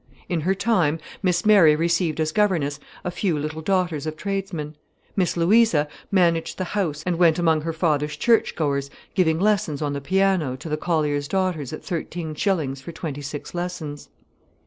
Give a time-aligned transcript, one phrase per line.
[0.27, 4.75] In her time, Miss Mary received as governess a few little daughters of tradesmen;
[5.15, 9.93] Miss Louisa managed the house and went among her father's church goers, giving lessons on
[9.93, 14.09] the piano to the colliers' daughters at thirteen shillings for twenty six lessons.